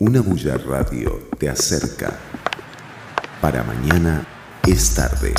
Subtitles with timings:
[0.00, 2.16] Una bulla radio te acerca.
[3.40, 4.24] Para mañana
[4.64, 5.34] es tarde.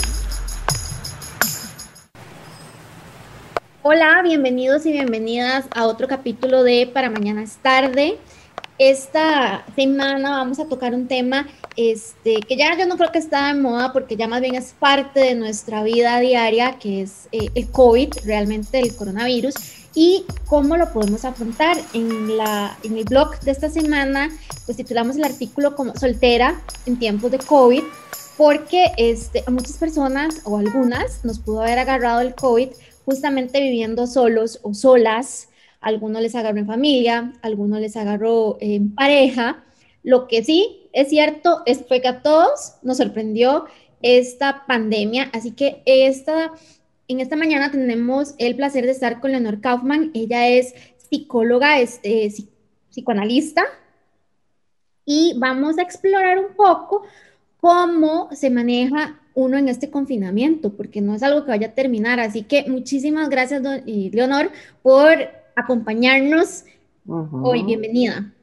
[3.84, 8.18] Hola, bienvenidos y bienvenidas a otro capítulo de Para mañana es tarde.
[8.80, 13.48] Esta semana vamos a tocar un tema este, que ya yo no creo que está
[13.48, 17.50] de moda porque ya más bien es parte de nuestra vida diaria, que es eh,
[17.56, 19.54] el COVID, realmente el coronavirus
[19.96, 21.76] y cómo lo podemos afrontar.
[21.94, 24.30] En, la, en el blog de esta semana,
[24.66, 27.84] pues titulamos el artículo como soltera en tiempos de COVID,
[28.38, 32.70] porque este, a muchas personas o algunas nos pudo haber agarrado el COVID
[33.04, 35.49] justamente viviendo solos o solas.
[35.82, 39.64] Algunos les agarró en familia, algunos les agarró en pareja.
[40.04, 43.66] Lo que sí es cierto es que a todos nos sorprendió
[44.02, 46.52] esta pandemia, así que esta
[47.10, 50.12] en esta mañana tenemos el placer de estar con Leonor Kaufman.
[50.14, 50.76] Ella es
[51.10, 52.32] psicóloga, es, eh,
[52.92, 53.64] psicoanalista,
[55.06, 57.02] y vamos a explorar un poco
[57.60, 62.20] cómo se maneja uno en este confinamiento, porque no es algo que vaya a terminar.
[62.20, 64.52] Así que muchísimas gracias, Leonor,
[64.84, 66.66] por acompañarnos
[67.08, 67.64] hoy.
[67.64, 68.34] Bienvenida.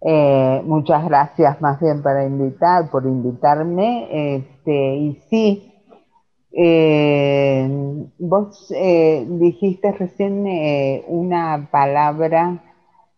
[0.00, 4.36] Eh, muchas gracias más bien para invitar, por invitarme.
[4.36, 5.72] Este, y sí,
[6.52, 7.68] eh,
[8.18, 10.46] vos eh, dijiste recién
[11.08, 12.62] una palabra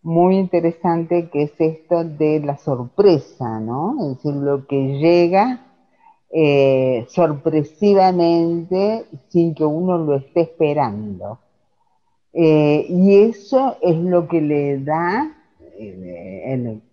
[0.02, 3.96] muy interesante que es esto de la sorpresa, ¿no?
[4.00, 5.64] Es decir, lo que llega
[7.08, 11.38] sorpresivamente sin que uno lo esté esperando.
[12.40, 15.34] Y eso es lo que le da,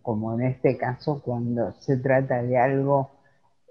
[0.01, 3.11] como en este caso, cuando se trata de algo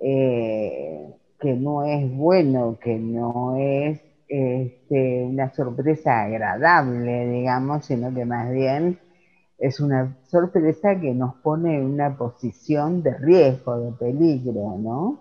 [0.01, 8.51] que no es bueno, que no es este, una sorpresa agradable, digamos, sino que más
[8.51, 8.99] bien
[9.59, 15.21] es una sorpresa que nos pone en una posición de riesgo, de peligro, ¿no?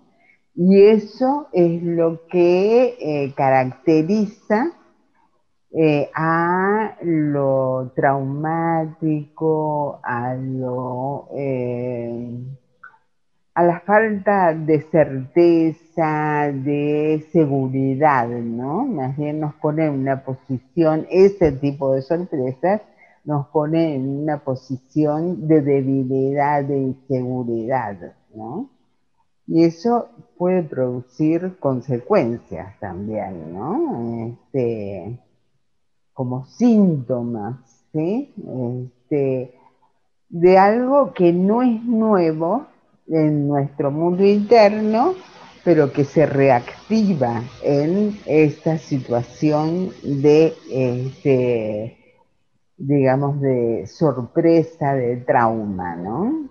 [0.55, 4.71] Y eso es lo que eh, caracteriza
[5.75, 12.37] eh, a lo traumático, a lo eh,
[13.55, 18.85] a la falta de certeza, de seguridad, ¿no?
[18.85, 22.81] Más bien nos pone en una posición, ese tipo de sorpresas
[23.25, 27.95] nos pone en una posición de debilidad, de inseguridad,
[28.35, 28.69] ¿no?
[29.47, 34.27] Y eso puede producir consecuencias también, ¿no?
[34.27, 35.19] Este,
[36.13, 37.57] como síntomas,
[37.91, 38.33] ¿sí?
[38.37, 39.55] Este,
[40.29, 42.67] de algo que no es nuevo,
[43.07, 45.15] en nuestro mundo interno,
[45.63, 51.97] pero que se reactiva en esta situación de, este,
[52.77, 56.49] digamos, de sorpresa, de trauma, ¿no?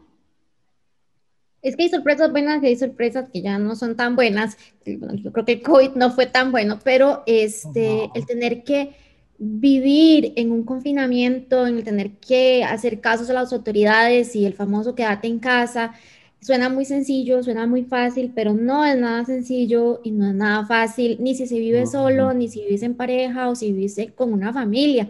[1.60, 4.56] Es que hay sorpresas buenas y hay sorpresas que ya no son tan buenas.
[4.84, 8.96] Yo creo que el COVID no fue tan bueno, pero este, el tener que
[9.44, 14.54] vivir en un confinamiento, en el tener que hacer casos a las autoridades y el
[14.54, 15.94] famoso quédate en casa,
[16.42, 20.66] Suena muy sencillo, suena muy fácil, pero no es nada sencillo y no es nada
[20.66, 24.32] fácil, ni si se vive solo, ni si vives en pareja o si vives con
[24.32, 25.08] una familia.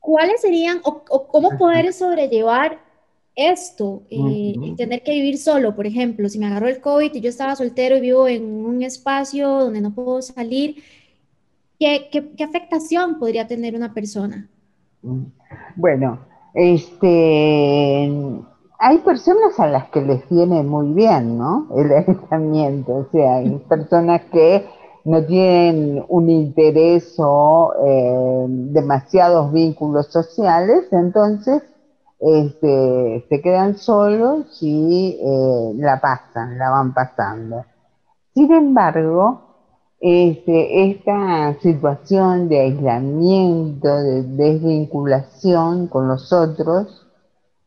[0.00, 2.80] ¿Cuáles serían o, cómo poder sobrellevar
[3.36, 4.04] esto?
[4.08, 7.54] Eh, tener que vivir solo, por ejemplo, si me agarró el COVID y yo estaba
[7.54, 10.82] soltero y vivo en un espacio donde no puedo salir,
[11.78, 14.48] ¿qué, afectación podría tener una persona?
[15.76, 16.18] Bueno,
[16.54, 18.10] este
[18.80, 21.66] hay personas a las que les viene muy bien, ¿no?
[21.76, 24.66] El aislamiento, o sea, hay personas que
[25.04, 31.62] no tienen un interés o eh, demasiados vínculos sociales, entonces
[32.20, 37.64] este, se quedan solos y eh, la pasan, la van pasando.
[38.34, 39.47] Sin embargo,
[40.00, 47.06] este, esta situación de aislamiento, de desvinculación con los otros,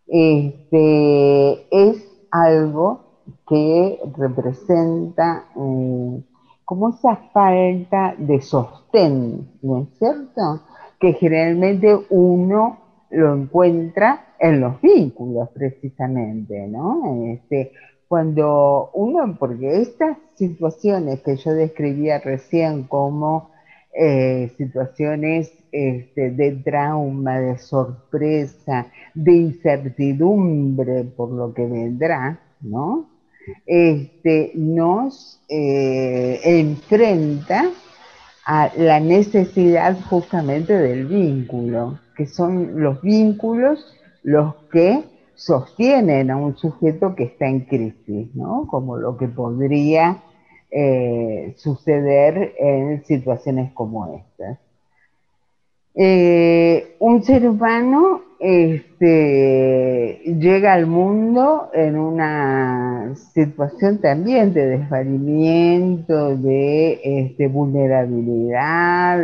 [0.07, 3.01] este, es algo
[3.47, 6.23] que representa eh,
[6.63, 10.61] como esa falta de sostén, ¿no es cierto?
[10.99, 12.77] Que generalmente uno
[13.09, 17.25] lo encuentra en los vínculos precisamente, ¿no?
[17.25, 17.73] Este,
[18.11, 23.51] cuando uno, porque estas situaciones que yo describía recién como
[23.93, 33.07] eh, situaciones este, de trauma, de sorpresa, de incertidumbre por lo que vendrá, ¿no?
[33.65, 37.69] Este, nos eh, enfrenta
[38.45, 43.79] a la necesidad justamente del vínculo, que son los vínculos
[44.21, 45.01] los que
[45.41, 48.67] sostienen a un sujeto que está en crisis, ¿no?
[48.69, 50.21] Como lo que podría
[50.69, 54.59] eh, suceder en situaciones como estas.
[55.95, 67.01] Eh, un ser humano este, llega al mundo en una situación también de desvalimiento, de
[67.03, 69.19] este, vulnerabilidad,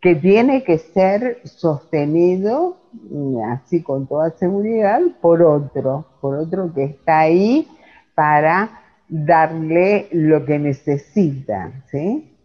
[0.00, 2.81] que tiene que ser sostenido,
[3.52, 7.68] así con toda seguridad, por otro, por otro que está ahí
[8.14, 11.84] para darle lo que necesita.
[11.90, 12.36] ¿sí?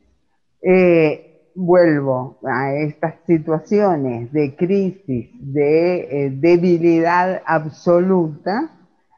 [0.61, 8.71] Eh, vuelvo a estas situaciones de crisis, de eh, debilidad absoluta,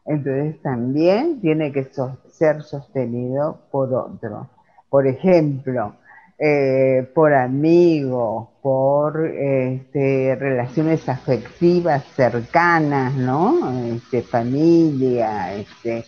[0.06, 1.90] entonces también tiene que
[2.32, 4.50] ser sostenido por otro.
[4.90, 5.96] Por ejemplo,
[6.42, 13.70] eh, por amigos, por este, relaciones afectivas cercanas, ¿no?
[13.94, 16.06] Este, familia, este,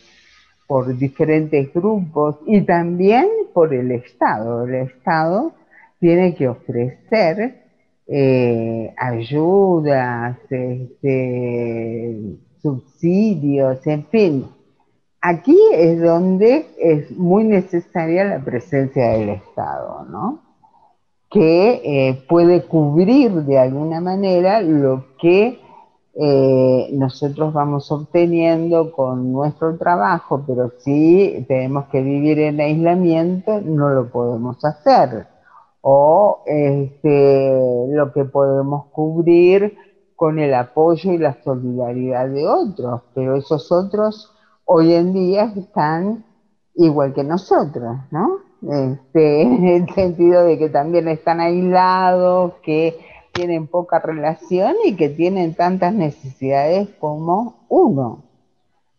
[0.66, 4.66] por diferentes grupos y también por el Estado.
[4.66, 5.51] El Estado
[6.00, 7.63] tiene que ofrecer
[8.07, 10.38] eh, ayudas,
[12.62, 14.61] subsidios, en fin.
[15.21, 20.51] Aquí es donde es muy necesaria la presencia del Estado, ¿no?
[21.31, 25.62] que eh, puede cubrir de alguna manera lo que
[26.13, 33.89] eh, nosotros vamos obteniendo con nuestro trabajo, pero si tenemos que vivir en aislamiento, no
[33.89, 35.27] lo podemos hacer
[35.79, 39.77] o este, lo que podemos cubrir
[40.17, 44.31] con el apoyo y la solidaridad de otros, pero esos otros
[44.73, 46.23] hoy en día están
[46.75, 48.38] igual que nosotros, ¿no?
[48.62, 52.97] Este, en el sentido de que también están aislados, que
[53.33, 58.23] tienen poca relación y que tienen tantas necesidades como uno.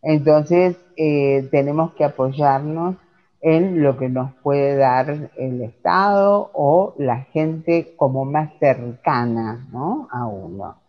[0.03, 2.95] Entonces, eh, tenemos que apoyarnos
[3.41, 9.67] en lo que nos puede dar el Estado o la gente como más cercana
[10.11, 10.82] a uno.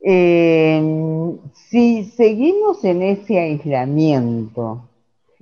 [0.00, 4.88] Eh, si seguimos en ese aislamiento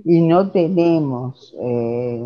[0.05, 2.19] y no tenemos eh,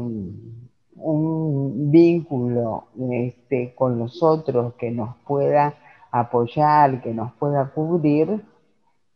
[0.97, 5.75] un vínculo este, con los otros que nos pueda
[6.13, 8.43] apoyar, que nos pueda cubrir,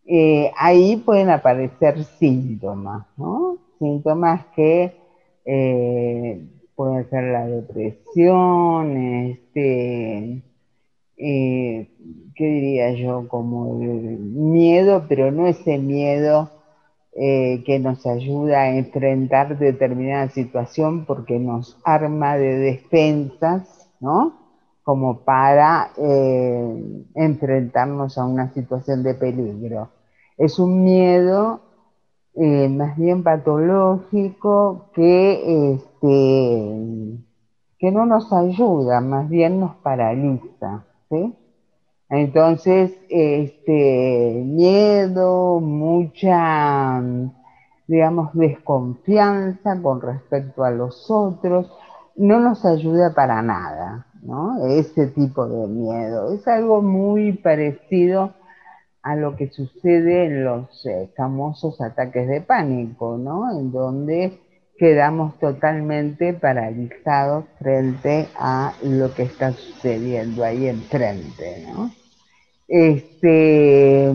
[0.06, 3.58] eh, ahí pueden aparecer síntomas, ¿no?
[3.78, 4.92] síntomas que
[6.74, 10.42] pueden ser la depresión, este,
[12.34, 13.28] ¿qué diría yo?
[13.28, 16.50] Como miedo, pero no ese miedo
[17.12, 24.34] eh, que nos ayuda a enfrentar determinada situación porque nos arma de defensas, ¿no?
[24.82, 25.90] Como para
[27.14, 29.88] enfrentarnos a una situación de peligro.
[30.36, 31.60] Es un miedo
[32.36, 37.18] eh, más bien patológico que, este,
[37.78, 40.84] que no nos ayuda, más bien nos paraliza.
[42.10, 47.02] Entonces, este, miedo, mucha,
[47.86, 51.70] digamos, desconfianza con respecto a los otros,
[52.16, 54.66] no nos ayuda para nada, ¿no?
[54.66, 56.32] Ese tipo de miedo.
[56.32, 58.34] Es algo muy parecido
[59.02, 63.50] a lo que sucede en los eh, famosos ataques de pánico, ¿no?
[63.50, 64.40] En donde
[64.76, 71.90] quedamos totalmente paralizados frente a lo que está sucediendo ahí enfrente, ¿no?
[72.66, 74.12] Este,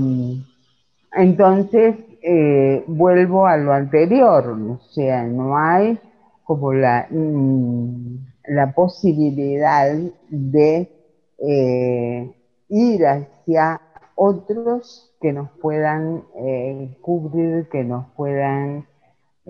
[1.13, 5.97] entonces, eh, vuelvo a lo anterior, o sea, no hay
[6.43, 9.95] como la, mm, la posibilidad
[10.29, 10.89] de
[11.37, 12.35] eh,
[12.69, 13.81] ir hacia
[14.15, 18.85] otros que nos puedan eh, cubrir, que nos puedan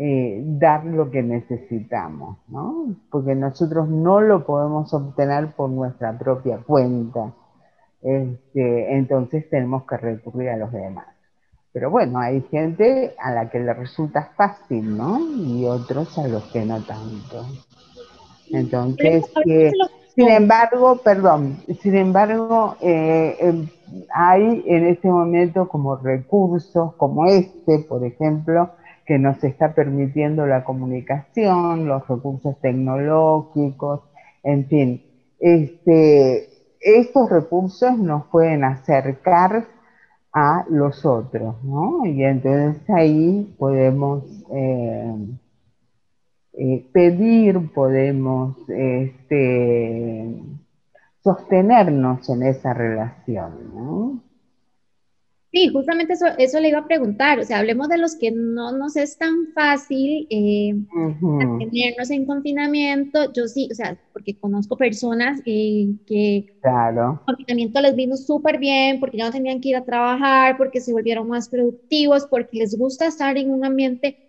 [0.02, 2.96] eh, dar lo que necesitamos, ¿no?
[3.12, 7.34] Porque nosotros no lo podemos obtener por nuestra propia cuenta.
[8.02, 11.08] Este, entonces tenemos que recurrir a los demás.
[11.74, 15.20] Pero bueno, hay gente a la que le resulta fácil, ¿no?
[15.20, 17.46] Y otros a los que no tanto.
[18.52, 19.26] Entonces,
[20.16, 23.68] sin embargo, perdón, sin embargo, eh, em,
[24.14, 28.70] hay en este momento como recursos como este, por ejemplo,
[29.10, 34.02] que nos está permitiendo la comunicación, los recursos tecnológicos,
[34.44, 35.04] en fin,
[35.40, 36.48] este,
[36.80, 39.66] estos recursos nos pueden acercar
[40.32, 42.06] a los otros, ¿no?
[42.06, 45.16] Y entonces ahí podemos eh,
[46.54, 50.40] eh, pedir, podemos este,
[51.24, 54.22] sostenernos en esa relación.
[55.52, 57.40] Sí, justamente eso, eso le iba a preguntar.
[57.40, 63.32] O sea, hablemos de los que no nos es tan fácil eh, mantenernos en confinamiento.
[63.34, 67.24] Yo sí, o sea, porque conozco personas eh, que claro.
[67.28, 70.82] el confinamiento les vino súper bien, porque ya no tenían que ir a trabajar, porque
[70.82, 74.20] se volvieron más productivos, porque les gusta estar en un ambiente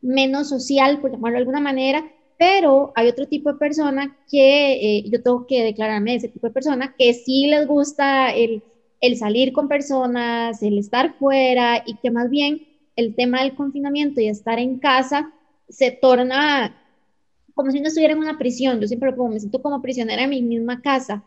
[0.00, 2.08] menos social, por llamarlo de alguna manera.
[2.36, 6.46] Pero hay otro tipo de persona que eh, yo tengo que declararme de ese tipo
[6.46, 8.62] de persona que sí les gusta el
[9.00, 14.20] el salir con personas, el estar fuera y que más bien el tema del confinamiento
[14.20, 15.32] y estar en casa
[15.68, 16.74] se torna
[17.54, 18.80] como si no estuviera en una prisión.
[18.80, 21.24] Yo siempre lo pongo, me siento como prisionera en mi misma casa.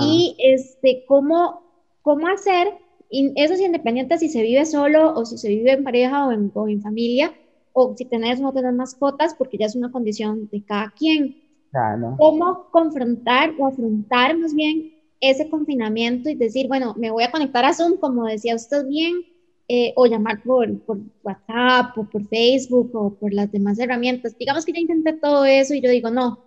[0.00, 1.62] Y este, ¿cómo,
[2.02, 2.68] cómo hacer,
[3.10, 6.50] eso es independiente si se vive solo o si se vive en pareja o en,
[6.54, 7.32] o en familia,
[7.72, 11.42] o si tenés o no tenés mascotas, porque ya es una condición de cada quien.
[11.70, 12.16] Claro.
[12.18, 14.91] ¿Cómo confrontar o afrontar más bien
[15.22, 19.22] ese confinamiento y decir, bueno, me voy a conectar a Zoom, como decía usted bien,
[19.68, 24.36] eh, o llamar por, por, WhatsApp o por Facebook o por las demás herramientas.
[24.36, 26.40] Digamos que ya intenté todo eso y yo digo, no,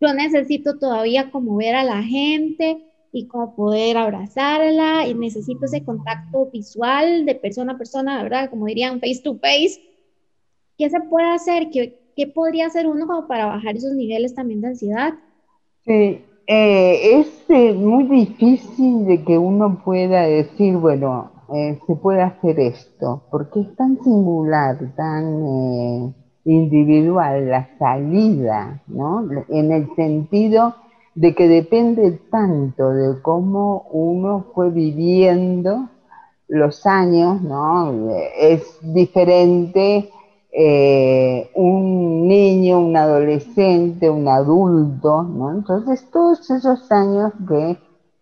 [0.00, 2.78] yo necesito todavía como ver a la gente
[3.12, 8.50] y como poder abrazarla y necesito ese contacto visual de persona a persona, ¿verdad?
[8.50, 9.80] Como dirían, face to face.
[10.76, 11.70] ¿Qué se puede hacer?
[11.72, 15.14] ¿Qué, qué podría hacer uno como para bajar esos niveles también de ansiedad?
[15.86, 22.22] Sí, eh, es eh, muy difícil de que uno pueda decir, bueno, eh, se puede
[22.22, 26.14] hacer esto, porque es tan singular, tan
[26.46, 29.28] individual la salida, ¿no?
[29.50, 30.74] En el sentido
[31.14, 35.90] de que depende tanto de cómo uno fue viviendo
[36.48, 38.10] los años, ¿no?
[38.38, 40.10] Es diferente
[40.60, 45.52] eh, un niño, un adolescente, un adulto, ¿no?
[45.52, 47.78] Entonces todos esos años que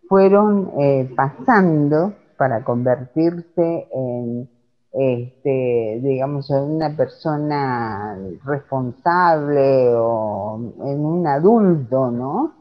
[0.06, 4.50] fueron eh, pasando para convertirse en,
[4.92, 12.52] este, digamos, en una persona responsable o en un adulto, ¿no?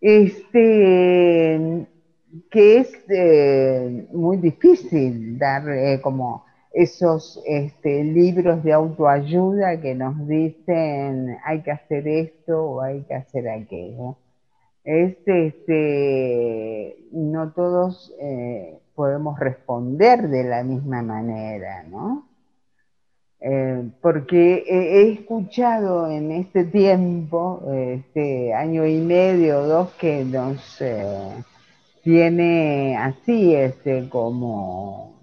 [0.00, 1.86] Este,
[2.50, 5.64] que es eh, muy difícil dar
[6.00, 6.44] como
[6.74, 13.14] esos este, libros de autoayuda que nos dicen hay que hacer esto o hay que
[13.14, 14.16] hacer aquello.
[14.84, 22.28] este, no todos eh, podemos responder de la misma manera, ¿no?
[23.40, 30.80] Eh, porque he escuchado en este tiempo, este año y medio o dos, que nos
[30.80, 31.44] eh,
[32.02, 35.14] tiene así, este, como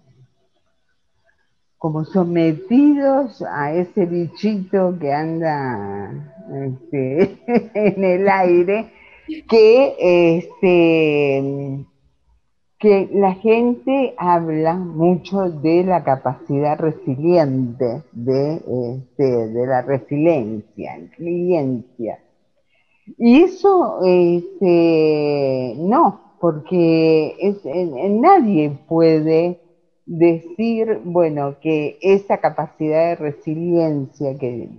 [1.81, 6.11] como sometidos a ese bichito que anda
[6.53, 7.39] este,
[7.73, 8.91] en el aire,
[9.49, 11.83] que, este,
[12.77, 22.19] que la gente habla mucho de la capacidad resiliente, de, este, de la resiliencia, resiliencia.
[23.17, 29.60] Y eso este, no, porque es, nadie puede
[30.11, 34.69] decir, bueno, que esa capacidad de resiliencia que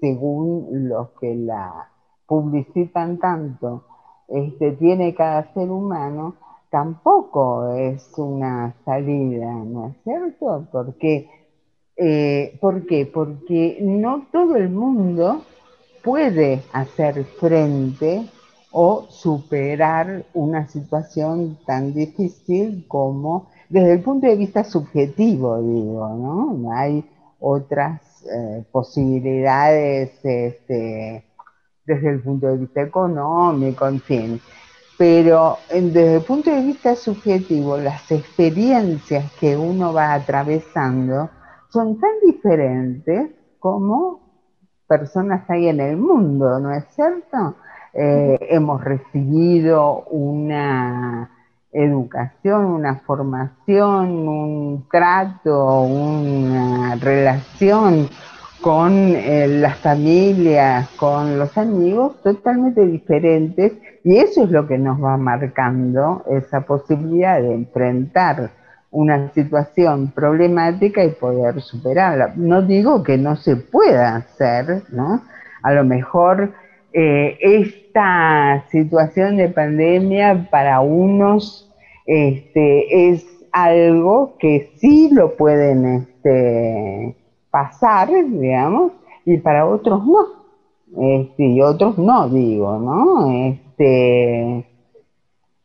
[0.00, 1.90] según los que la
[2.26, 3.84] publicitan tanto,
[4.28, 6.36] este, tiene cada ser humano,
[6.70, 10.66] tampoco es una salida, ¿no es cierto?
[10.72, 11.28] Porque,
[11.96, 13.04] eh, ¿Por qué?
[13.04, 15.42] Porque no todo el mundo
[16.02, 18.26] puede hacer frente
[18.70, 26.72] o superar una situación tan difícil como desde el punto de vista subjetivo, digo, ¿no?
[26.74, 27.08] Hay
[27.40, 31.24] otras eh, posibilidades este,
[31.86, 34.40] desde el punto de vista económico, en fin.
[34.98, 41.30] Pero desde el punto de vista subjetivo, las experiencias que uno va atravesando
[41.70, 44.20] son tan diferentes como
[44.86, 47.56] personas hay en el mundo, ¿no es cierto?
[47.94, 51.30] Eh, hemos recibido una
[51.72, 58.08] educación, una formación, un trato, una relación
[58.60, 63.72] con eh, las familias, con los amigos totalmente diferentes
[64.04, 68.50] y eso es lo que nos va marcando esa posibilidad de enfrentar
[68.92, 72.34] una situación problemática y poder superarla.
[72.36, 75.22] No digo que no se pueda hacer, ¿no?
[75.62, 76.52] A lo mejor
[76.92, 81.72] eh, esta situación de pandemia para unos
[82.06, 87.16] este, es algo que sí lo pueden este,
[87.50, 88.92] pasar, digamos,
[89.24, 90.42] y para otros no.
[91.00, 93.54] Este, y otros no, digo, ¿no?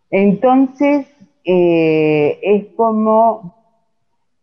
[0.09, 1.07] Entonces,
[1.43, 3.53] eh, es como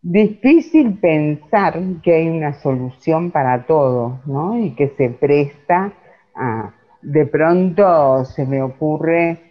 [0.01, 4.59] difícil pensar que hay una solución para todo, ¿no?
[4.59, 5.93] Y que se presta
[7.01, 9.45] De pronto se me ocurre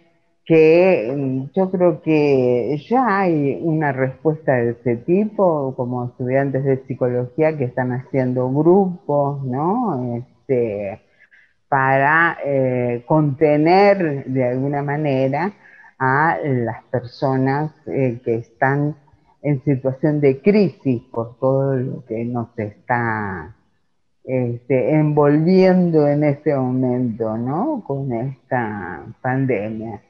[0.45, 6.85] que mm, yo creo que ya hay una respuesta de ese tipo, como estudiantes de
[6.85, 10.17] psicología que están haciendo grupos, ¿no?
[10.17, 11.01] Este,
[11.67, 15.53] para eh, contener de alguna manera
[15.97, 18.95] a las personas eh, que están
[19.41, 23.55] en situación de crisis por todo lo que nos está
[24.27, 27.83] este, envolviendo en este momento, ¿no?
[27.85, 30.01] Con esta pandemia.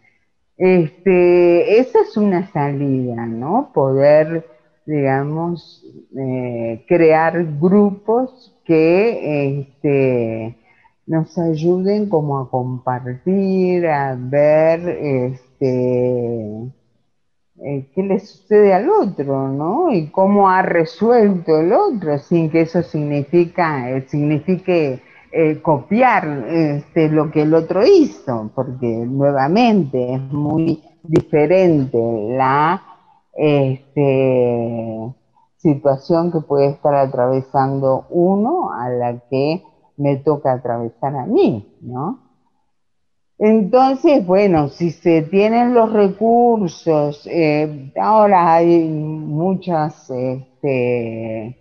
[0.58, 3.72] Este, esa es una salida, ¿no?
[3.74, 4.46] Poder,
[4.86, 5.84] digamos,
[6.18, 10.58] eh, crear grupos que este,
[11.08, 16.72] nos ayuden como a compartir, a ver este,
[17.64, 19.92] eh, qué le sucede al otro, ¿no?
[19.92, 27.10] Y cómo ha resuelto el otro, sin que eso significa, eh, signifique eh, copiar este,
[27.10, 31.98] lo que el otro hizo, porque nuevamente es muy diferente
[32.38, 32.82] la
[33.34, 35.14] este,
[35.58, 39.64] situación que puede estar atravesando uno a la que
[39.98, 42.25] me toca atravesar a mí, ¿no?
[43.38, 51.58] Entonces, bueno, si se tienen los recursos, eh, ahora hay muchas este,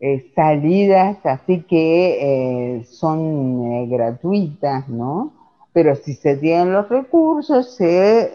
[0.00, 5.32] eh, salidas, así que eh, son gratuitas, ¿no?
[5.72, 8.32] Pero si se tienen los recursos, se,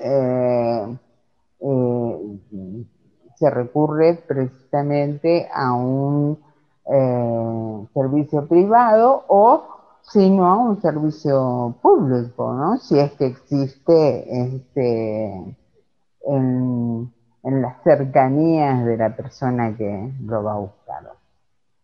[3.35, 6.39] se recurre precisamente a un
[7.93, 9.76] servicio privado o
[10.07, 12.77] sino a un servicio público, ¿no?
[12.77, 15.55] Si es que existe este,
[16.25, 21.03] en, las cercanías de la persona que lo va a buscar.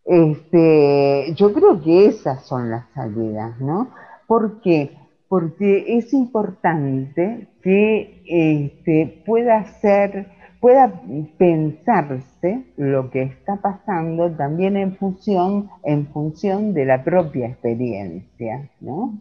[0.05, 3.89] Este, yo creo que esas son las salidas, ¿no?
[4.27, 4.97] ¿Por qué?
[5.29, 10.29] Porque es importante que este, pueda ser,
[10.63, 10.93] pueda
[11.37, 19.19] pensarse lo que está pasando también en función, en función de la propia experiencia, ¿no?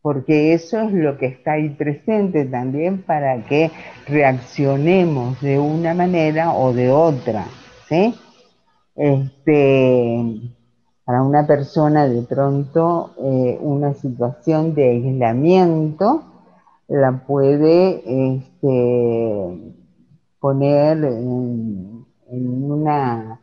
[0.00, 3.72] Porque eso es lo que está ahí presente también para que
[4.06, 7.46] reaccionemos de una manera o de otra,
[7.88, 8.14] ¿sí?
[8.94, 10.52] este,
[11.04, 16.22] para una persona de pronto eh, una situación de aislamiento
[16.86, 19.75] la puede este,
[20.46, 22.06] poner en,
[22.70, 23.40] una,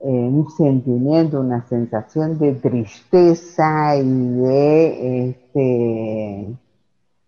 [0.00, 6.56] un sentimiento, una sensación de tristeza y de este,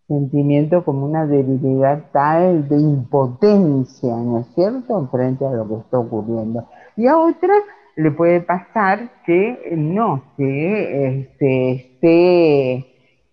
[0.09, 6.01] sentimiento como una debilidad tal de impotencia, ¿no es cierto?, frente a lo que está
[6.01, 6.67] ocurriendo.
[6.97, 7.55] Y a otra
[7.95, 12.87] le puede pasar que no, que este, esté,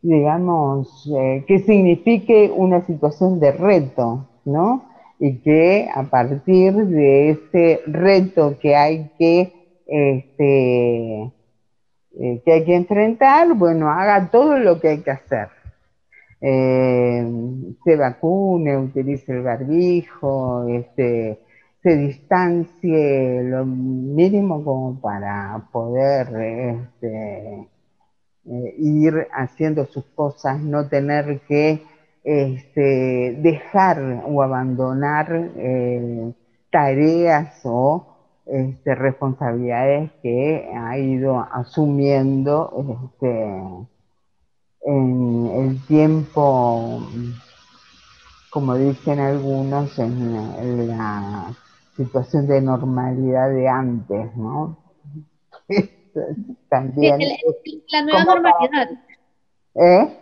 [0.04, 4.91] digamos, eh, que signifique una situación de reto, ¿no?
[5.24, 9.54] Y que a partir de ese reto que hay que,
[9.86, 15.50] este, eh, que hay que enfrentar, bueno, haga todo lo que hay que hacer.
[16.42, 17.24] Eh,
[17.84, 21.38] se vacune, utilice el barbijo, este,
[21.84, 27.68] se distancie lo mínimo como para poder este,
[28.46, 31.84] eh, ir haciendo sus cosas, no tener que
[32.24, 36.34] este, dejar o abandonar eh,
[36.70, 38.12] tareas o
[38.46, 43.12] este, responsabilidades que ha ido asumiendo
[44.84, 47.02] en el tiempo,
[48.50, 51.54] como dicen algunos, en la
[51.96, 54.78] situación de normalidad de antes, ¿no?
[56.70, 57.20] También.
[57.90, 58.90] la nueva normalidad.
[59.76, 60.21] ¿Eh?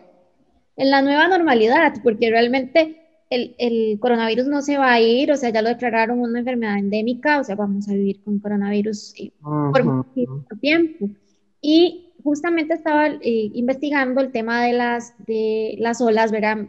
[0.79, 5.35] En la nueva normalidad, porque realmente el, el, coronavirus no se va a ir, o
[5.35, 9.31] sea, ya lo declararon una enfermedad endémica, o sea, vamos a vivir con coronavirus eh,
[9.41, 11.09] por mucho tiempo.
[11.61, 16.67] Y justamente estaba eh, investigando el tema de las, de las olas, ¿verdad?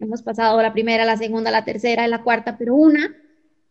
[0.00, 3.14] Hemos pasado la primera, la segunda, la tercera, la cuarta, pero una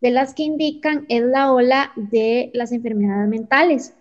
[0.00, 3.94] de las que indican es la ola de las enfermedades mentales.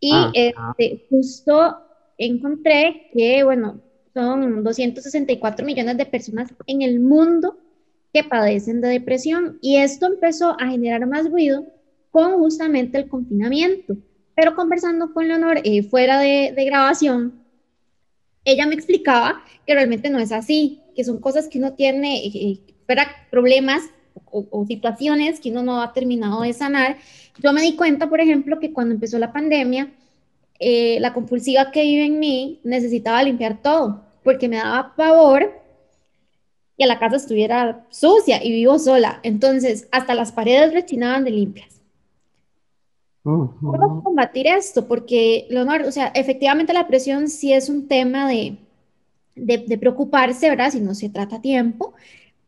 [0.00, 1.76] Y ah, este, justo
[2.18, 3.80] encontré que, bueno,
[4.16, 7.58] son 264 millones de personas en el mundo
[8.14, 11.66] que padecen de depresión y esto empezó a generar más ruido
[12.10, 13.94] con justamente el confinamiento.
[14.34, 17.42] Pero conversando con Leonor eh, fuera de, grabación,
[18.42, 22.32] ella me explicaba que realmente no es así, que son cosas que uno tiene, eh,
[22.34, 22.96] eh,
[23.30, 23.82] problemas
[24.24, 26.96] o, situaciones que uno no ha terminado de sanar.
[27.42, 29.90] Yo me di cuenta, por ejemplo, que cuando empezó la pandemia,
[30.58, 35.62] eh, la compulsiva que vive en mí necesitaba limpiar todo, porque me daba pavor
[36.76, 39.20] que la casa estuviera sucia y vivo sola.
[39.22, 41.80] Entonces, hasta las paredes rechinaban de limpias.
[43.22, 44.88] ¿Cómo combatir esto?
[44.88, 48.56] Porque, Leonor, o sea, efectivamente la presión sí es un tema de,
[49.36, 50.72] de, preocuparse, ¿verdad?
[50.72, 51.94] Si no se trata a tiempo,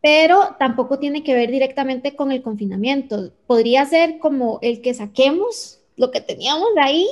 [0.02, 3.30] pero tampoco tiene que ver directamente con el confinamiento.
[3.46, 7.06] Podría ser como el que saquemos lo que teníamos ahí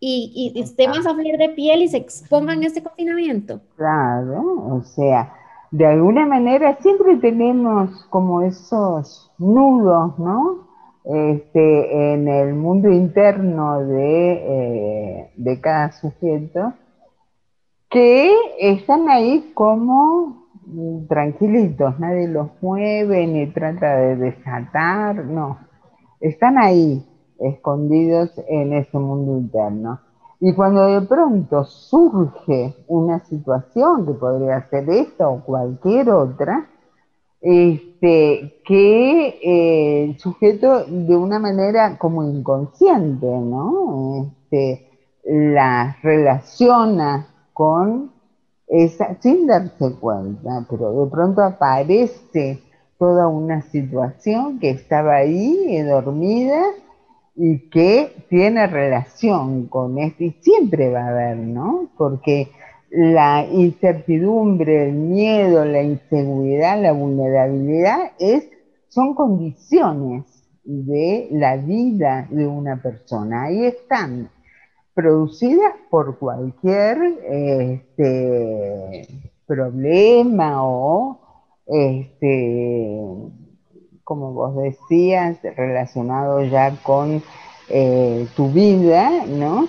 [0.00, 3.60] y, y estemos a flor de piel y se expongan a este confinamiento.
[3.76, 4.42] Claro,
[4.74, 5.34] o sea,
[5.70, 10.68] de alguna manera siempre tenemos como esos nudos, ¿no?
[11.04, 16.74] Este, en el mundo interno de, eh, de cada sujeto
[17.88, 20.46] que están ahí como
[21.08, 25.58] tranquilitos, nadie los mueve ni trata de desatar, no,
[26.20, 27.04] están ahí
[27.40, 30.00] escondidos en ese mundo interno.
[30.40, 36.66] Y cuando de pronto surge una situación que podría ser esta o cualquier otra,
[37.42, 44.32] este, que eh, el sujeto de una manera como inconsciente, ¿no?
[44.42, 44.88] Este,
[45.24, 48.10] las relaciona con
[48.66, 52.62] esa, sin darse cuenta, pero de pronto aparece
[52.98, 56.62] toda una situación que estaba ahí dormida
[57.34, 61.90] y que tiene relación con esto, y siempre va a haber, ¿no?
[61.96, 62.48] Porque
[62.90, 68.48] la incertidumbre, el miedo, la inseguridad, la vulnerabilidad es,
[68.88, 70.24] son condiciones
[70.64, 73.44] de la vida de una persona.
[73.44, 74.28] Ahí están,
[74.94, 79.08] producidas por cualquier este,
[79.46, 81.20] problema o,
[81.66, 83.00] este,
[84.10, 87.22] como vos decías, relacionado ya con
[87.68, 89.68] eh, tu vida, ¿no?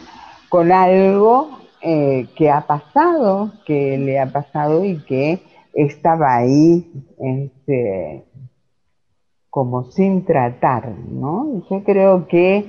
[0.49, 5.43] Con algo eh, que ha pasado, que le ha pasado y que
[5.75, 8.25] estaba ahí este,
[9.51, 11.61] como sin tratar, ¿no?
[11.69, 12.65] Yo creo que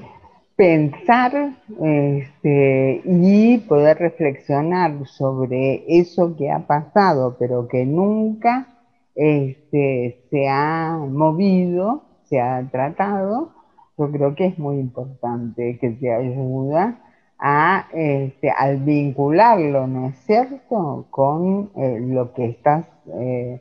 [0.55, 8.72] pensar este, y poder reflexionar sobre eso que ha pasado, pero que nunca
[9.15, 13.53] este, se ha movido, se ha tratado,
[13.99, 16.99] yo creo que es muy importante, que te ayuda
[17.39, 22.87] a, este, al vincularlo, ¿no es cierto?, con eh, lo que estás
[23.19, 23.61] eh,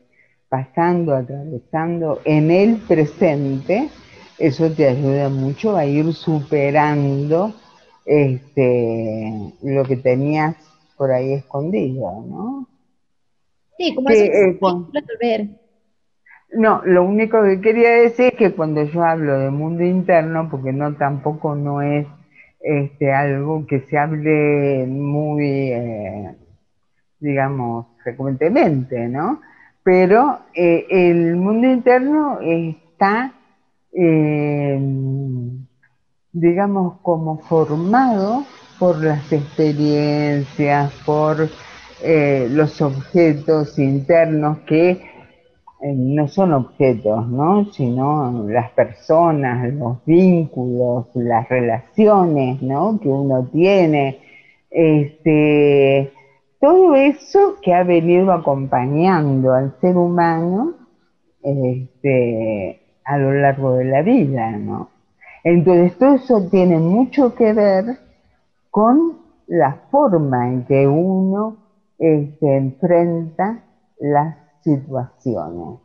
[0.49, 3.89] pasando, atravesando en el presente,
[4.37, 7.53] eso te ayuda mucho a ir superando
[8.05, 10.55] este, lo que tenías
[10.97, 12.67] por ahí escondido, ¿no?
[13.81, 14.59] Sí, como es eh,
[14.93, 15.47] resolver.
[16.53, 20.71] No, lo único que quería decir es que cuando yo hablo de mundo interno, porque
[20.71, 22.05] no tampoco no es
[22.59, 26.35] este, algo que se hable muy, eh,
[27.19, 29.41] digamos, frecuentemente, ¿no?
[29.81, 33.33] Pero eh, el mundo interno está,
[33.93, 34.79] eh,
[36.33, 38.45] digamos, como formado
[38.77, 41.49] por las experiencias, por
[42.03, 45.01] los objetos internos que
[45.83, 47.65] eh, no son objetos, ¿no?
[47.73, 52.99] sino las personas, los vínculos, las relaciones ¿no?
[53.01, 54.19] que uno tiene,
[54.69, 56.13] este,
[56.59, 60.75] todo eso que ha venido acompañando al ser humano
[61.41, 64.51] este, a lo largo de la vida.
[64.51, 64.91] ¿no?
[65.43, 67.85] Entonces todo eso tiene mucho que ver
[68.69, 71.60] con la forma en que uno
[72.01, 73.63] se este, enfrenta
[73.99, 75.79] las situaciones.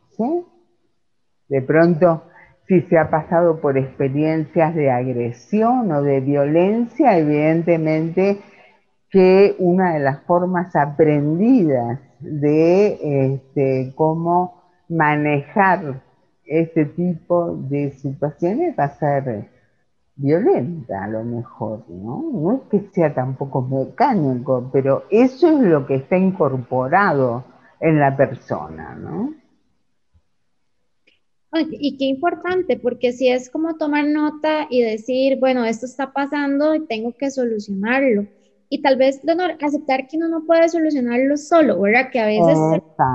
[1.47, 2.23] De pronto,
[2.67, 8.39] si se ha pasado por experiencias de agresión o de violencia, evidentemente
[9.11, 16.01] que una de las formas aprendidas de este, cómo manejar
[16.45, 19.49] este tipo de situaciones va a ser
[20.17, 22.23] violenta a lo mejor, ¿no?
[22.33, 27.45] No es que sea tampoco mecánico, pero eso es lo que está incorporado
[27.79, 29.33] en la persona, ¿no?
[31.59, 36.75] Y qué importante, porque si es como tomar nota y decir, bueno, esto está pasando
[36.75, 38.25] y tengo que solucionarlo.
[38.69, 42.09] Y tal vez, Leonor, aceptar que uno no puede solucionarlo solo, ¿verdad?
[42.11, 42.57] Que a veces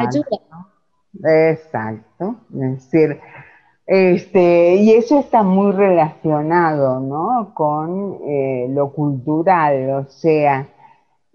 [0.00, 1.52] ayuda.
[1.52, 2.36] Exacto.
[2.54, 3.20] Es decir,
[3.94, 7.52] este, y eso está muy relacionado, ¿no?
[7.52, 10.66] Con eh, lo cultural, o sea,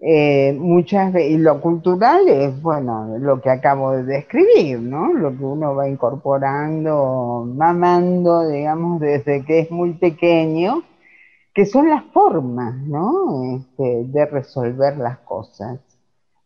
[0.00, 5.12] eh, muchas veces, y lo cultural es, bueno, lo que acabo de describir, ¿no?
[5.12, 10.82] Lo que uno va incorporando, mamando, digamos, desde que es muy pequeño,
[11.54, 13.54] que son las formas, ¿no?
[13.56, 15.78] Este, de resolver las cosas.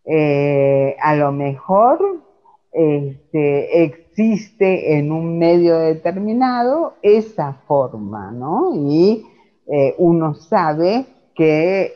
[0.04, 2.31] Eh, a lo mejor
[2.72, 8.72] este, existe en un medio determinado esa forma, ¿no?
[8.74, 9.26] Y
[9.66, 11.92] eh, uno sabe que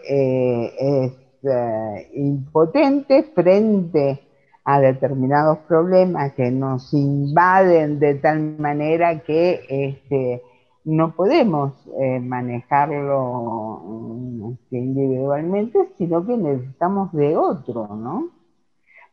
[0.79, 1.13] es
[1.45, 4.21] eh, impotente frente
[4.65, 10.43] a determinados problemas que nos invaden de tal manera que este,
[10.85, 13.81] no podemos eh, manejarlo
[14.53, 18.31] este, individualmente, sino que necesitamos de otro, ¿no?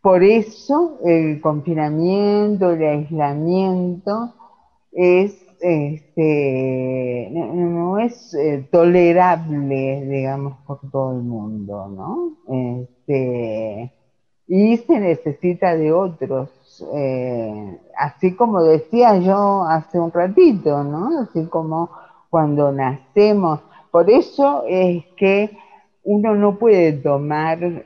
[0.03, 4.33] Por eso el confinamiento, el aislamiento
[4.91, 12.33] es este, no, es eh, tolerable, digamos, por todo el mundo, ¿no?
[12.83, 13.93] Este,
[14.45, 16.49] y se necesita de otros,
[16.93, 21.21] eh, así como decía yo hace un ratito, ¿no?
[21.21, 21.89] Así como
[22.29, 23.61] cuando nacemos.
[23.89, 25.57] Por eso es que
[26.03, 27.85] uno no puede tomar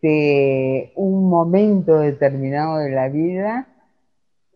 [0.00, 3.68] este, un momento determinado de la vida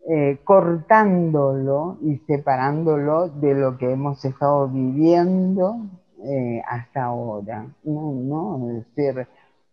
[0.09, 5.77] eh, cortándolo y separándolo de lo que hemos estado viviendo
[6.23, 7.67] eh, hasta ahora.
[7.83, 9.27] No, es decir,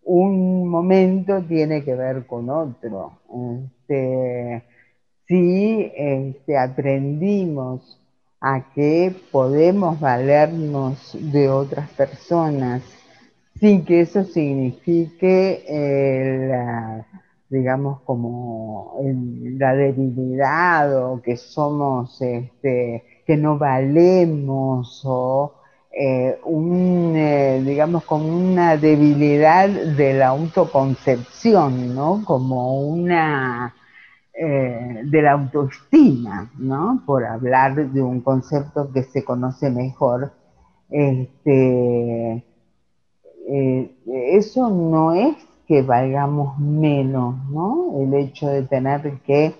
[0.05, 3.21] un momento tiene que ver con otro.
[3.89, 4.65] Este,
[5.27, 7.99] si este, aprendimos
[8.41, 12.83] a que podemos valernos de otras personas
[13.62, 16.51] sin que eso signifique el
[17.48, 18.96] digamos, como
[19.57, 25.55] la debilidad o que somos, este, que no valemos o
[25.92, 32.25] eh, eh, digamos, como una debilidad de la autoconcepción, ¿no?
[32.25, 33.77] Como una,
[34.35, 37.05] eh, de la autoestima, ¿no?
[37.07, 40.33] Por hablar de un concepto que se conoce mejor.
[40.90, 42.44] Este,
[43.46, 48.00] eso no es que valgamos menos, ¿no?
[48.00, 49.55] El hecho de tener que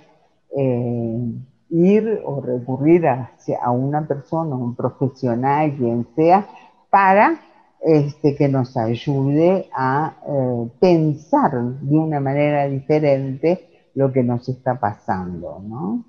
[0.57, 1.33] eh,
[1.71, 6.47] ir o recurrir hacia, a una persona, un profesional, quien sea,
[6.91, 7.41] para
[7.81, 14.79] este, que nos ayude a eh, pensar de una manera diferente lo que nos está
[14.79, 16.05] pasando, ¿no?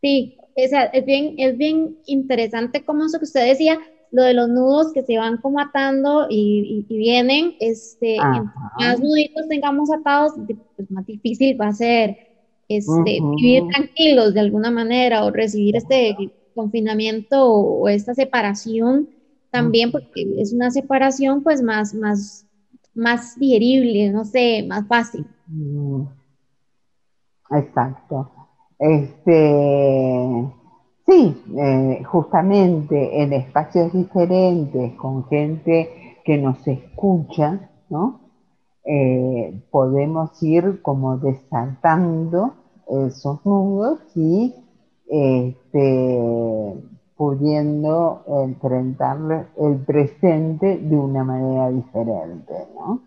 [0.00, 0.70] Sí, es,
[1.04, 3.78] bien, es bien interesante como eso que usted decía,
[4.10, 8.16] lo de los nudos que se van como atando y, vienen, este,
[8.78, 10.32] más nuditos tengamos atados,
[10.76, 12.16] pues más difícil va a ser
[12.68, 16.16] este, vivir tranquilos de alguna manera o recibir este
[16.54, 19.08] confinamiento o, esta separación
[19.50, 22.46] también, porque es una separación pues más, más,
[22.94, 25.26] más digerible, no sé, más fácil.
[27.50, 28.30] Exacto.
[28.78, 30.52] Este,
[31.08, 35.88] Sí, eh, justamente en espacios diferentes, con gente
[36.22, 38.20] que nos escucha, ¿no?
[38.84, 42.52] Eh, podemos ir como desatando
[43.06, 44.54] esos nudos y
[45.08, 46.74] este,
[47.16, 53.00] pudiendo enfrentar el presente de una manera diferente, ¿no?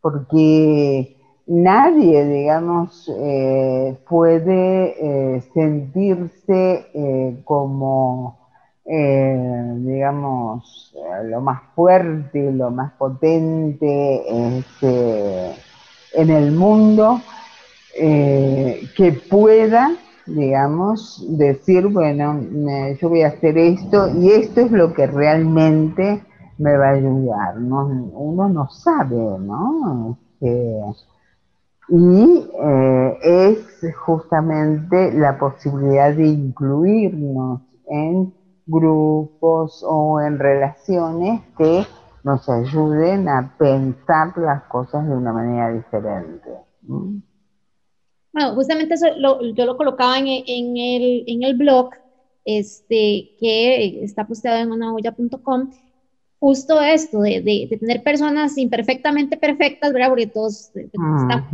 [0.00, 1.15] Porque
[1.46, 8.38] nadie, digamos, eh, puede eh, sentirse eh, como,
[8.84, 15.56] digamos, lo más fuerte, lo más potente este,
[16.14, 17.20] en el mundo,
[17.92, 19.90] que pueda,
[20.26, 22.40] digamos, decir, bueno,
[23.00, 26.22] yo voy a hacer esto y esto es lo que realmente
[26.58, 27.58] me va a ayudar.
[27.58, 30.16] uno no sabe, ¿no?
[30.40, 31.15] Este,
[31.88, 38.34] y eh, es justamente la posibilidad de incluirnos en
[38.66, 41.86] grupos o en relaciones que
[42.24, 46.50] nos ayuden a pensar las cosas de una manera diferente.
[46.82, 49.06] Bueno, justamente eso
[49.54, 51.90] yo lo colocaba en, el, en el blog
[52.44, 55.70] este, que está posteado en unaolla.com
[56.46, 60.10] justo esto, de, de, tener personas imperfectamente perfectas, ¿verdad?
[60.10, 61.50] Porque todos estamos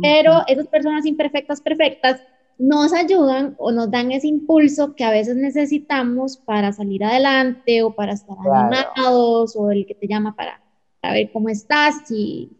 [0.00, 2.20] pero esas personas imperfectas, perfectas,
[2.56, 7.96] nos ayudan o nos dan ese impulso que a veces necesitamos para salir adelante o
[7.96, 10.62] para estar animados o el que te llama para,
[11.00, 12.52] para ver cómo estás y,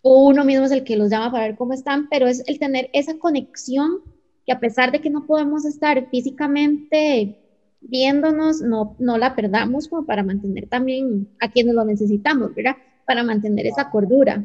[0.00, 2.58] o uno mismo es el que los llama para ver cómo están, pero es el
[2.58, 4.00] tener esa conexión
[4.46, 7.41] que a pesar de que no podemos estar físicamente
[7.82, 12.76] viéndonos, no, no la perdamos como para mantener también a quienes lo necesitamos, ¿verdad?
[13.06, 14.42] Para mantener esa cordura.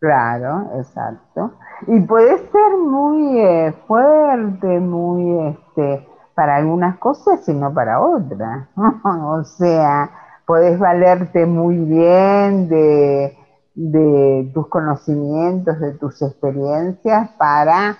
[0.00, 1.54] Claro, exacto.
[1.86, 8.68] Y puede ser muy eh, fuerte, muy este, para algunas cosas y no para otras.
[9.04, 10.10] o sea,
[10.46, 13.36] puedes valerte muy bien de,
[13.74, 17.96] de tus conocimientos, de tus experiencias para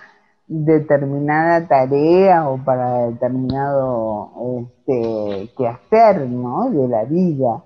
[0.49, 4.31] determinada tarea o para determinado
[4.87, 6.71] este, quehacer ¿no?
[6.71, 7.63] de la vida.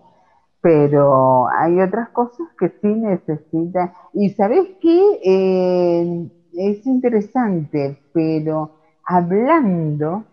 [0.61, 3.91] Pero hay otras cosas que sí necesitan.
[4.13, 5.19] Y sabes qué?
[5.23, 8.71] Eh, es interesante, pero
[9.05, 10.23] hablando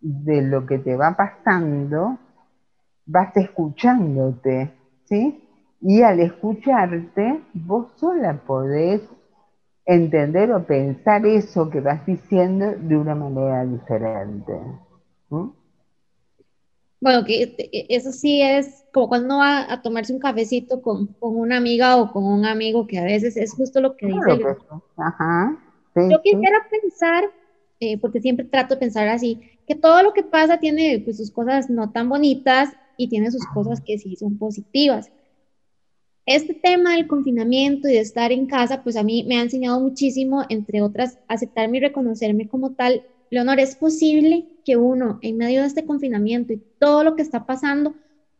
[0.00, 2.18] de lo que te va pasando,
[3.06, 4.72] vas escuchándote,
[5.04, 5.48] ¿sí?
[5.80, 9.02] Y al escucharte, vos sola podés
[9.90, 14.52] entender o pensar eso que vas diciendo de una manera diferente.
[17.00, 17.56] Bueno, que
[17.88, 22.12] eso sí es como cuando uno va a tomarse un cafecito con, una amiga o
[22.12, 24.46] con un amigo, que a veces es justo lo que dice.
[24.96, 25.58] Ajá,
[25.96, 27.24] Yo quisiera pensar,
[27.80, 31.32] eh, porque siempre trato de pensar así, que todo lo que pasa tiene pues, sus
[31.32, 35.10] cosas no tan bonitas y tiene sus cosas que sí son positivas
[36.34, 39.80] este tema del confinamiento y de estar en casa, pues a mí me ha enseñado
[39.80, 43.02] muchísimo, entre otras, aceptarme y reconocerme como tal.
[43.30, 47.46] Leonor, ¿es posible que uno, en medio de este confinamiento y todo lo que está
[47.46, 47.94] pasando,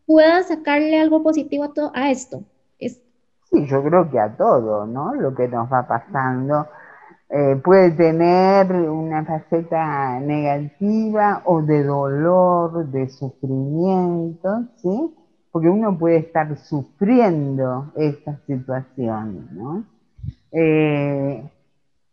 [0.07, 2.45] pueda sacarle algo positivo a, todo, a esto?
[2.79, 3.03] Es...
[3.51, 5.13] Sí, yo creo que a todo, ¿no?
[5.17, 6.69] Lo que nos va pasando.
[7.29, 15.15] Eh, puede tener una faceta negativa o de dolor, de sufrimiento, ¿sí?
[15.53, 19.85] Porque uno puede estar sufriendo esta situación, ¿no?
[20.53, 21.51] Eh,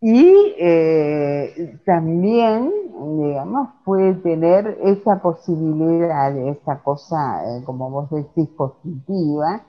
[0.01, 2.71] y eh, también,
[3.19, 9.63] digamos, puede tener esa posibilidad, esa cosa, eh, como vos decís, positiva,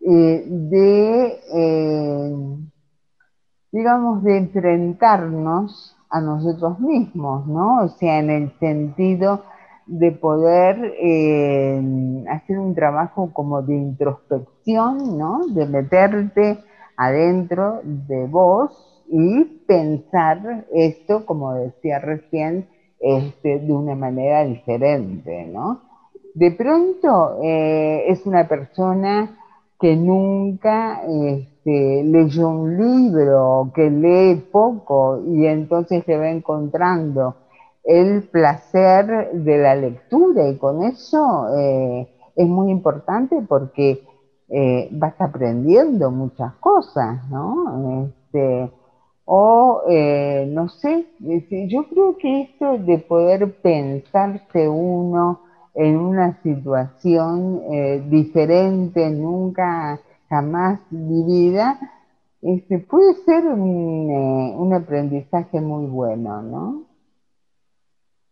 [0.00, 1.38] de,
[3.70, 7.84] digamos, de enfrentarnos a nosotros mismos, ¿no?
[7.84, 9.42] O sea, en el sentido
[9.86, 15.46] de poder eh, hacer un trabajo como de introspección, ¿no?
[15.48, 16.58] De meterte
[16.96, 22.68] adentro de vos y pensar esto, como decía recién,
[23.00, 25.82] este, de una manera diferente, ¿no?
[26.34, 29.38] De pronto eh, es una persona
[29.78, 37.34] que nunca este, leyó un libro, que lee poco y entonces se va encontrando
[37.84, 44.00] el placer de la lectura y con eso eh, es muy importante porque
[44.48, 48.04] eh, vas aprendiendo muchas cosas, ¿no?
[48.06, 48.70] Este,
[49.24, 51.06] o eh, no sé,
[51.68, 55.40] yo creo que esto de poder pensarse uno
[55.74, 57.62] en una situación
[58.10, 61.78] diferente, nunca jamás vivida,
[62.42, 64.10] este, puede ser un,
[64.58, 66.91] un aprendizaje muy bueno, ¿no?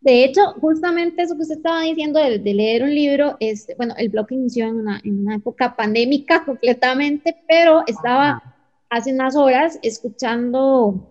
[0.00, 4.08] De hecho, justamente eso que usted estaba diciendo de, leer un libro, es, bueno, el
[4.08, 8.42] blog inició en una, en una época pandémica completamente, pero estaba
[8.88, 11.06] hace unas horas escuchando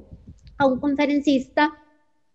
[0.57, 1.71] a un conferencista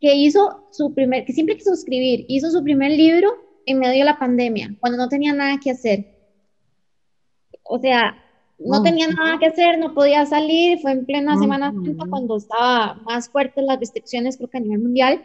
[0.01, 3.35] que hizo su primer, que siempre quiso escribir, hizo su primer libro
[3.67, 6.15] en medio de la pandemia, cuando no tenía nada que hacer.
[7.65, 8.17] O sea,
[8.59, 12.95] no tenía nada que hacer, no podía salir, fue en plena Semana Santa cuando estaba
[13.05, 15.25] más fuertes las restricciones, creo que a nivel mundial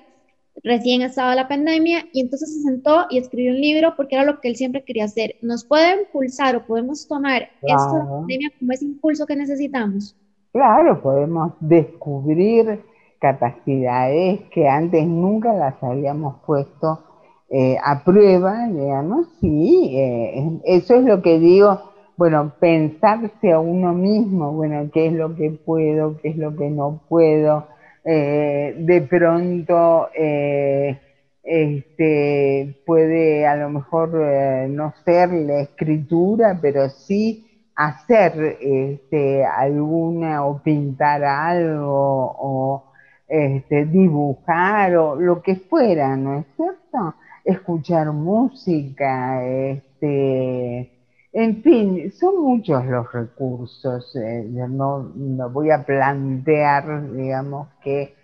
[0.63, 4.39] recién estaba la pandemia y entonces se sentó y escribió un libro porque era lo
[4.39, 5.35] que él siempre quería hacer.
[5.41, 10.15] ¿Nos puede impulsar o podemos tomar esto de la pandemia como ese impulso que necesitamos?
[10.51, 12.81] Claro, podemos descubrir
[13.19, 17.03] capacidades que antes nunca las habíamos puesto
[17.49, 21.79] eh, a prueba, digamos, sí, eh, eso es lo que digo,
[22.15, 26.69] bueno, pensarse a uno mismo, bueno, qué es lo que puedo, qué es lo que
[26.69, 27.65] no puedo,
[28.03, 30.99] eh, de pronto eh,
[31.43, 40.45] este, puede a lo mejor eh, no ser la escritura, pero sí hacer este, alguna
[40.45, 42.83] o pintar algo o
[43.27, 47.15] este, dibujar o lo que fuera, ¿no es cierto?
[47.45, 50.98] Escuchar música, este,
[51.31, 54.15] en fin, son muchos los recursos.
[54.15, 55.11] Eh, no,
[55.51, 58.15] voy a plantear, digamos, que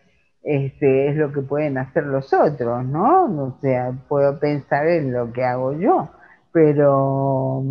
[0.44, 3.26] este, es lo que pueden hacer los otros, ¿no?
[3.44, 6.10] O sea, puedo pensar en lo que hago yo,
[6.52, 7.64] pero,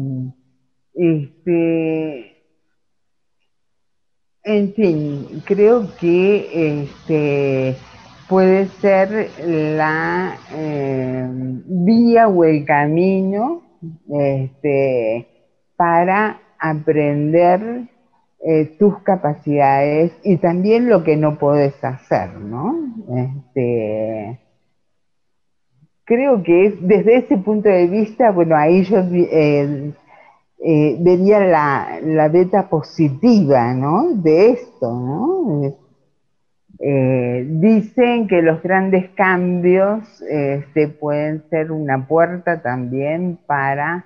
[0.95, 2.37] este,
[4.45, 7.76] en fin, creo que este,
[8.28, 11.28] puede ser la eh,
[11.66, 13.64] vía o el camino
[14.09, 15.26] este,
[15.76, 17.89] para aprender
[18.47, 22.74] eh, tus capacidades y también lo que no puedes hacer, ¿no?
[23.16, 24.41] Este,
[26.05, 29.93] creo que es, desde ese punto de vista, bueno, ahí yo eh,
[30.62, 34.14] eh, vería la, la, beta positiva, ¿no?
[34.14, 35.84] De esto, ¿no?
[36.87, 44.05] Dicen que los grandes cambios este, pueden ser una puerta también para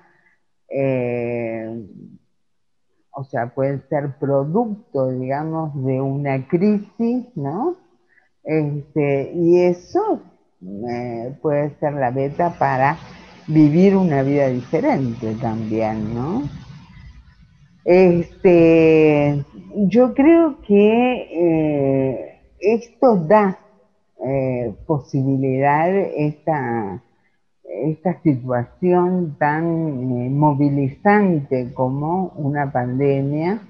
[3.19, 7.75] o sea, pueden ser producto, digamos, de una crisis, ¿no?
[8.45, 10.21] Este, y eso
[10.61, 12.97] eh, puede ser la beta para
[13.47, 16.43] vivir una vida diferente también, ¿no?
[17.83, 19.43] Este,
[19.75, 23.57] yo creo que eh, esto da
[24.23, 27.01] eh, posibilidad, esta
[27.69, 33.61] esta situación tan eh, movilizante como una pandemia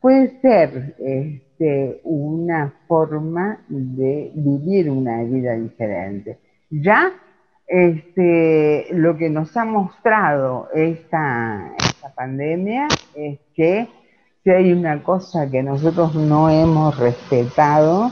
[0.00, 6.38] puede ser este, una forma de vivir una vida diferente.
[6.70, 7.10] Ya
[7.66, 13.88] este, lo que nos ha mostrado esta, esta pandemia es que
[14.42, 18.10] si hay una cosa que nosotros no hemos respetado,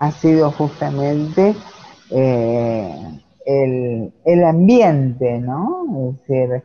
[0.00, 1.54] ha sido justamente
[2.10, 5.86] eh, el, ambiente, ¿no?
[6.10, 6.62] Es decir,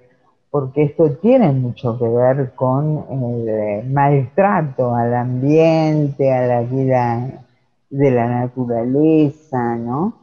[0.50, 7.46] porque esto tiene mucho que ver con el maltrato al ambiente, a la vida
[7.90, 10.14] de la naturaleza, ¿no?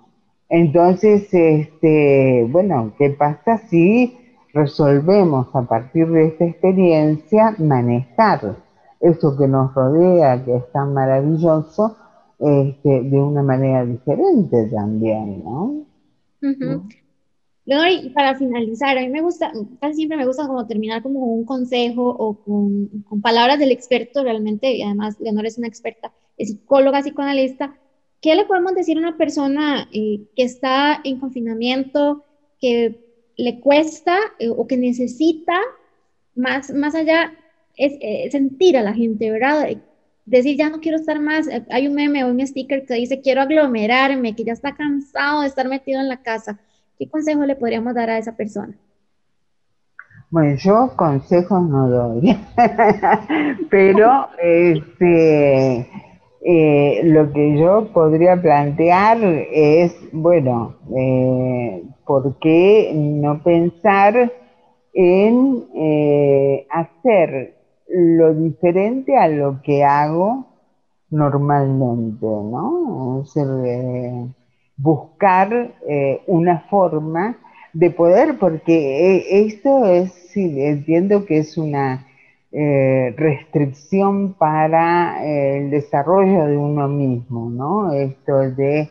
[0.49, 4.17] Entonces, este, bueno, ¿qué pasa si
[4.53, 8.57] resolvemos a partir de esta experiencia manejar
[9.01, 11.97] eso que nos rodea, que es tan maravilloso,
[12.39, 15.87] este, de una manera diferente también, ¿no?
[17.67, 21.45] y para finalizar, a mí me gusta, casi siempre me gusta como terminar como un
[21.45, 26.51] consejo o con, con palabras del experto realmente, y además Leonor es una experta, es
[26.51, 27.77] psicóloga, psicoanalista.
[28.21, 32.25] ¿Qué le podemos decir a una persona eh, que está en confinamiento,
[32.61, 33.01] que
[33.37, 35.59] le cuesta eh, o que necesita
[36.35, 37.33] más, más allá
[37.77, 39.69] es, eh, sentir a la gente, ¿verdad?
[40.27, 43.21] Decir ya no quiero estar más, eh, hay un meme o un sticker que dice
[43.21, 46.59] quiero aglomerarme, que ya está cansado de estar metido en la casa.
[46.99, 48.75] ¿Qué consejo le podríamos dar a esa persona?
[50.29, 52.37] Bueno, yo consejos no doy,
[53.71, 55.89] pero este,
[56.45, 64.33] eh, lo que yo podría plantear es, bueno, eh, ¿por qué no pensar
[64.93, 67.56] en hacer
[67.89, 70.47] lo diferente a lo que hago
[71.11, 73.23] normalmente, ¿no?
[73.23, 74.35] Es decir,
[74.77, 77.39] buscar eh, una forma
[77.73, 82.07] de poder, porque eh, esto es, sí, entiendo que es una
[82.53, 87.93] eh, restricción para el desarrollo de uno mismo, ¿no?
[87.93, 88.91] Esto de,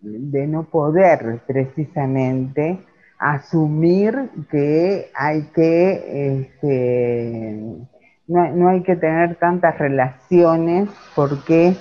[0.00, 2.78] de no poder precisamente
[3.22, 7.62] asumir que hay que, este,
[8.26, 11.76] no, hay que tener tantas relaciones porque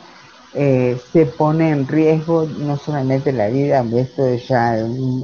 [0.53, 4.77] eh, se pone en riesgo no solamente la vida, esto ya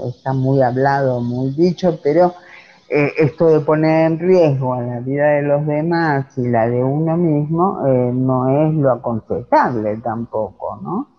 [0.09, 2.33] está muy hablado, muy dicho, pero
[2.89, 6.83] eh, esto de poner en riesgo a la vida de los demás y la de
[6.83, 11.09] uno mismo eh, no es lo aconsejable tampoco, ¿no?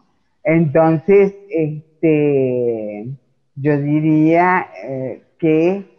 [0.43, 3.28] Entonces, este
[3.61, 5.99] yo diría eh, que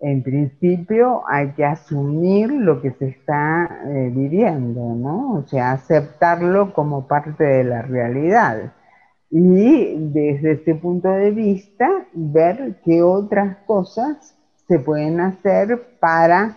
[0.00, 5.34] en principio hay que asumir lo que se está eh, viviendo, ¿no?
[5.34, 8.72] O sea, aceptarlo como parte de la realidad.
[9.30, 14.36] Y desde ese punto de vista, ver qué otras cosas
[14.68, 16.56] se pueden hacer para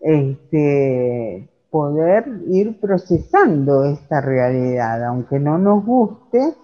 [0.00, 6.54] este, poder ir procesando esta realidad, aunque no nos guste,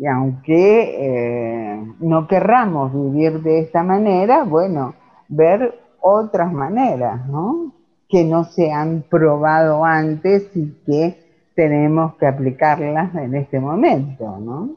[0.00, 4.94] y aunque eh, no querramos vivir de esta manera, bueno,
[5.28, 7.74] ver otras maneras, ¿no?
[8.08, 14.76] Que no se han probado antes y que tenemos que aplicarlas en este momento, ¿no?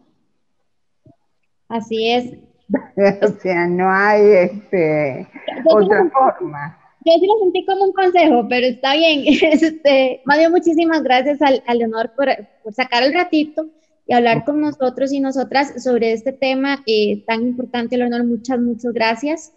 [1.70, 2.34] Así es.
[3.24, 5.26] o sea, no hay este,
[5.64, 6.78] otra forma.
[7.06, 9.24] Yo sí lo sentí como un consejo, pero está bien.
[9.42, 12.28] Este, Mario, muchísimas gracias al, a Leonor por,
[12.62, 13.68] por sacar el ratito
[14.06, 18.26] y hablar con nosotros y nosotras sobre este tema eh, tan importante, Leonor.
[18.26, 19.54] Muchas, muchas gracias.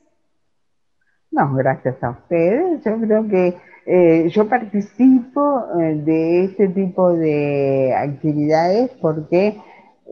[1.31, 2.85] No, gracias a ustedes.
[2.85, 3.57] Yo creo que
[3.89, 9.61] eh, yo participo eh, de este tipo de actividades porque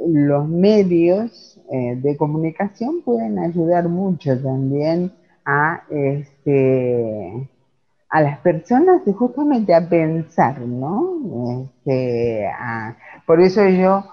[0.06, 5.12] los medios eh, de comunicación pueden ayudar mucho también
[5.44, 7.50] a, este,
[8.08, 11.64] a las personas justamente a pensar, ¿no?
[11.64, 12.48] Este,
[13.26, 14.04] por eso yo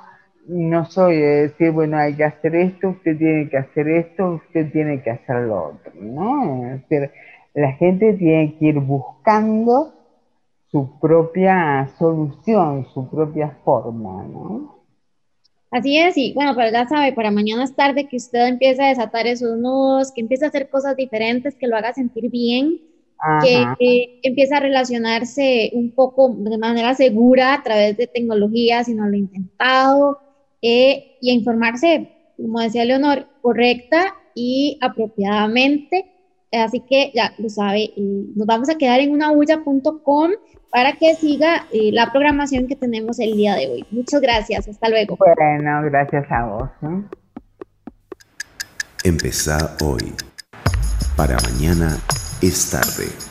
[0.48, 4.72] no soy de decir, bueno, hay que hacer esto, usted tiene que hacer esto, usted
[4.72, 6.74] tiene que hacer lo otro, ¿no?
[6.74, 7.12] Es decir,
[7.54, 9.94] la gente tiene que ir buscando
[10.68, 14.82] su propia solución, su propia forma, ¿no?
[15.70, 18.90] Así es, y bueno, pero ya sabe, para mañana es tarde que usted empiece a
[18.90, 22.82] desatar esos nudos, que empiece a hacer cosas diferentes, que lo haga sentir bien,
[23.42, 29.06] que, empiece a relacionarse un poco de manera segura a través de tecnología, si no
[29.06, 30.20] lo ha intentado,
[30.62, 36.12] eh, y a informarse, como decía Leonor, correcta y apropiadamente
[36.52, 40.32] Así que ya lo sabe, nos vamos a quedar en unabulla.com
[40.70, 43.86] para que siga eh, la programación que tenemos el día de hoy.
[43.92, 45.18] Muchas gracias, hasta luego.
[45.18, 46.70] Bueno, gracias a vos.
[49.04, 50.14] Empezá hoy.
[51.16, 51.98] Para mañana
[52.42, 53.31] es tarde.